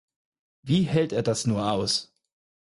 Wie 0.63 0.81
hält 0.81 1.13
er 1.13 1.21
das 1.21 1.45
nur 1.45 1.71
aus? 1.71 2.11